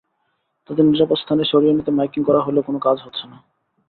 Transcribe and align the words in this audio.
তাদের 0.69 0.85
নিরাপদ 0.85 1.17
স্থানে 1.17 1.43
সরিয়ে 1.43 1.73
নিতে 1.73 1.91
মাইকিং 1.91 2.21
করা 2.23 2.41
হলেও 2.41 2.63
কোনো 2.63 2.79
কাজ 2.79 2.97
হচ্ছে 3.01 3.23
না। 3.27 3.37